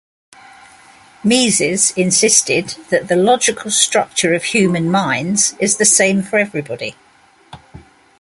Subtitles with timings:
[1.23, 6.95] Mises insisted that the logical structure of human minds is the same for everybody.